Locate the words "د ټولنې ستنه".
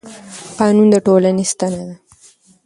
0.91-1.81